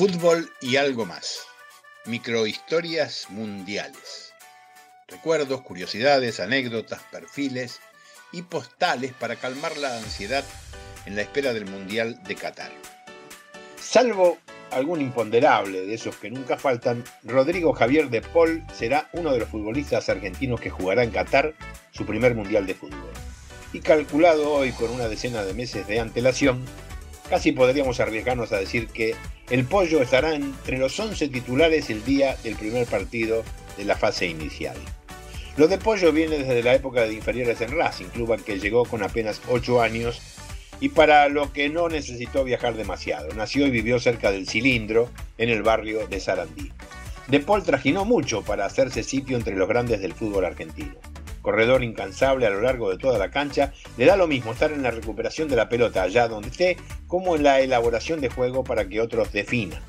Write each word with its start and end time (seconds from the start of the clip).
Fútbol 0.00 0.50
y 0.62 0.76
algo 0.76 1.04
más. 1.04 1.40
Microhistorias 2.06 3.26
mundiales. 3.28 4.32
Recuerdos, 5.06 5.60
curiosidades, 5.60 6.40
anécdotas, 6.40 7.02
perfiles 7.12 7.80
y 8.32 8.40
postales 8.40 9.12
para 9.12 9.36
calmar 9.36 9.76
la 9.76 9.98
ansiedad 9.98 10.42
en 11.04 11.16
la 11.16 11.20
espera 11.20 11.52
del 11.52 11.66
Mundial 11.66 12.18
de 12.22 12.34
Qatar. 12.34 12.72
Salvo 13.78 14.38
algún 14.70 15.02
imponderable 15.02 15.82
de 15.82 15.92
esos 15.92 16.16
que 16.16 16.30
nunca 16.30 16.56
faltan, 16.56 17.04
Rodrigo 17.22 17.74
Javier 17.74 18.08
de 18.08 18.22
Paul 18.22 18.64
será 18.72 19.10
uno 19.12 19.34
de 19.34 19.40
los 19.40 19.50
futbolistas 19.50 20.08
argentinos 20.08 20.62
que 20.62 20.70
jugará 20.70 21.04
en 21.04 21.10
Qatar 21.10 21.52
su 21.90 22.06
primer 22.06 22.34
Mundial 22.34 22.66
de 22.66 22.74
Fútbol. 22.74 23.12
Y 23.74 23.80
calculado 23.80 24.50
hoy 24.50 24.72
con 24.72 24.90
una 24.92 25.08
decena 25.08 25.44
de 25.44 25.52
meses 25.52 25.86
de 25.86 26.00
antelación, 26.00 26.64
casi 27.30 27.52
podríamos 27.52 28.00
arriesgarnos 28.00 28.52
a 28.52 28.58
decir 28.58 28.88
que 28.88 29.14
el 29.48 29.64
Pollo 29.64 30.02
estará 30.02 30.34
entre 30.34 30.76
los 30.76 30.98
11 30.98 31.28
titulares 31.28 31.88
el 31.88 32.04
día 32.04 32.36
del 32.42 32.56
primer 32.56 32.86
partido 32.86 33.44
de 33.78 33.84
la 33.84 33.96
fase 33.96 34.26
inicial. 34.26 34.76
Lo 35.56 35.68
de 35.68 35.78
Pollo 35.78 36.12
viene 36.12 36.38
desde 36.38 36.62
la 36.62 36.74
época 36.74 37.02
de 37.02 37.14
inferiores 37.14 37.60
en 37.60 37.76
Racing, 37.76 38.06
club 38.06 38.32
al 38.32 38.42
que 38.42 38.58
llegó 38.58 38.84
con 38.84 39.02
apenas 39.02 39.40
8 39.48 39.80
años 39.80 40.20
y 40.80 40.88
para 40.88 41.28
lo 41.28 41.52
que 41.52 41.68
no 41.68 41.88
necesitó 41.88 42.42
viajar 42.44 42.74
demasiado. 42.74 43.32
Nació 43.34 43.66
y 43.66 43.70
vivió 43.70 44.00
cerca 44.00 44.32
del 44.32 44.48
Cilindro, 44.48 45.08
en 45.38 45.50
el 45.50 45.62
barrio 45.62 46.06
de 46.08 46.20
Sarandí. 46.20 46.72
De 47.28 47.40
Paul 47.40 47.62
trajinó 47.62 48.04
mucho 48.04 48.42
para 48.42 48.66
hacerse 48.66 49.02
sitio 49.02 49.36
entre 49.36 49.54
los 49.54 49.68
grandes 49.68 50.00
del 50.00 50.14
fútbol 50.14 50.44
argentino. 50.44 50.96
Corredor 51.42 51.82
incansable 51.82 52.46
a 52.46 52.50
lo 52.50 52.60
largo 52.60 52.90
de 52.90 52.98
toda 52.98 53.18
la 53.18 53.30
cancha, 53.30 53.72
le 53.96 54.06
da 54.06 54.16
lo 54.16 54.26
mismo 54.26 54.52
estar 54.52 54.72
en 54.72 54.82
la 54.82 54.90
recuperación 54.90 55.48
de 55.48 55.56
la 55.56 55.68
pelota 55.68 56.02
allá 56.02 56.28
donde 56.28 56.48
esté, 56.48 56.76
como 57.06 57.36
en 57.36 57.42
la 57.42 57.60
elaboración 57.60 58.20
de 58.20 58.28
juego 58.28 58.64
para 58.64 58.88
que 58.88 59.00
otros 59.00 59.32
definan. 59.32 59.82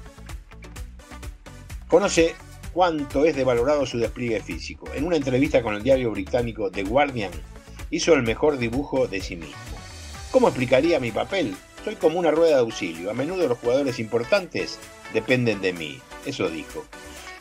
Conoce 1.88 2.36
cuánto 2.74 3.26
es 3.26 3.36
devalorado 3.36 3.86
su 3.86 3.98
despliegue 3.98 4.40
físico. 4.40 4.88
En 4.94 5.06
una 5.06 5.18
entrevista 5.18 5.62
con 5.62 5.76
el 5.76 5.84
diario 5.84 6.12
británico 6.12 6.72
The 6.72 6.84
Guardian, 6.84 7.32
hizo 7.90 8.14
el 8.14 8.24
mejor 8.24 8.58
dibujo 8.58 9.08
de 9.08 9.22
sí 9.22 9.36
mismo. 9.36 9.56
¿Cómo 10.32 10.48
explicaría 10.48 11.00
mi 11.00 11.12
papel? 11.12 11.54
Soy 11.84 11.96
como 11.96 12.18
una 12.18 12.32
rueda 12.32 12.56
de 12.56 12.62
auxilio. 12.62 13.12
A 13.12 13.14
menudo 13.14 13.48
los 13.48 13.58
jugadores 13.58 14.00
importantes 14.00 14.80
dependen 15.14 15.62
de 15.62 15.74
mí. 15.74 16.00
Eso 16.26 16.50
dijo. 16.50 16.86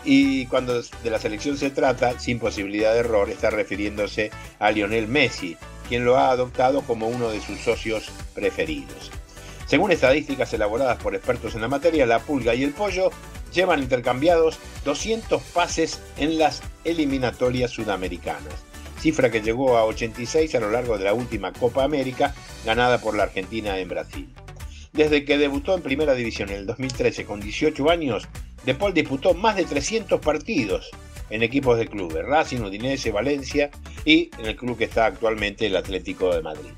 Y 0.04 0.46
cuando 0.46 0.80
de 0.80 1.10
la 1.10 1.18
selección 1.18 1.56
se 1.56 1.70
trata, 1.70 2.18
sin 2.18 2.38
posibilidad 2.38 2.92
de 2.92 3.00
error, 3.00 3.30
está 3.30 3.50
refiriéndose 3.50 4.30
a 4.58 4.70
Lionel 4.70 5.08
Messi, 5.08 5.56
quien 5.88 6.04
lo 6.04 6.16
ha 6.16 6.30
adoptado 6.30 6.82
como 6.82 7.08
uno 7.08 7.30
de 7.30 7.40
sus 7.40 7.58
socios 7.60 8.10
preferidos. 8.34 9.10
Según 9.66 9.92
estadísticas 9.92 10.52
elaboradas 10.52 10.98
por 11.02 11.14
expertos 11.14 11.54
en 11.54 11.60
la 11.60 11.68
materia, 11.68 12.06
la 12.06 12.20
pulga 12.20 12.54
y 12.54 12.64
el 12.64 12.72
pollo 12.72 13.10
llevan 13.52 13.82
intercambiados 13.82 14.58
200 14.84 15.42
pases 15.42 16.00
en 16.16 16.38
las 16.38 16.62
eliminatorias 16.84 17.70
sudamericanas 17.70 18.70
cifra 19.00 19.30
que 19.30 19.40
llegó 19.40 19.78
a 19.78 19.84
86 19.86 20.54
a 20.54 20.60
lo 20.60 20.70
largo 20.70 20.98
de 20.98 21.04
la 21.04 21.14
última 21.14 21.52
Copa 21.52 21.84
América 21.84 22.34
ganada 22.64 23.00
por 23.00 23.16
la 23.16 23.24
Argentina 23.24 23.78
en 23.78 23.88
Brasil. 23.88 24.28
Desde 24.92 25.24
que 25.24 25.38
debutó 25.38 25.74
en 25.74 25.82
Primera 25.82 26.14
División 26.14 26.50
en 26.50 26.56
el 26.56 26.66
2013 26.66 27.24
con 27.24 27.40
18 27.40 27.90
años, 27.90 28.28
De 28.64 28.74
Paul 28.74 28.92
disputó 28.92 29.34
más 29.34 29.56
de 29.56 29.64
300 29.64 30.20
partidos 30.20 30.90
en 31.30 31.42
equipos 31.42 31.78
de 31.78 31.86
clubes, 31.86 32.24
Racing, 32.26 32.60
Udinese, 32.60 33.10
Valencia 33.10 33.70
y 34.04 34.30
en 34.38 34.46
el 34.46 34.56
club 34.56 34.76
que 34.76 34.84
está 34.84 35.06
actualmente 35.06 35.66
el 35.66 35.76
Atlético 35.76 36.34
de 36.34 36.42
Madrid. 36.42 36.70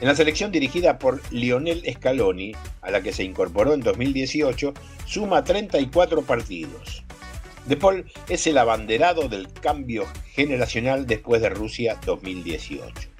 En 0.00 0.06
la 0.06 0.14
selección 0.14 0.52
dirigida 0.52 0.98
por 0.98 1.20
Lionel 1.32 1.82
Scaloni, 1.92 2.52
a 2.82 2.90
la 2.90 3.02
que 3.02 3.12
se 3.12 3.24
incorporó 3.24 3.74
en 3.74 3.80
2018, 3.80 4.72
suma 5.06 5.42
34 5.42 6.22
partidos. 6.22 7.02
De 7.66 7.76
Paul 7.76 8.04
es 8.28 8.46
el 8.46 8.58
abanderado 8.58 9.28
del 9.28 9.52
cambio 9.52 10.06
generacional 10.32 11.06
después 11.06 11.42
de 11.42 11.48
Rusia 11.48 11.98
2018. 12.06 13.17